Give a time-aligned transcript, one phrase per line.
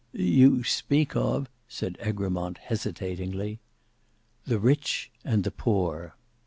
[0.13, 3.59] "You speak of—" said Egremont, hesitatingly.
[4.47, 6.15] "THE RICH AND THE POOR."